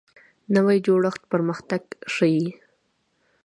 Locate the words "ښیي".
2.13-2.45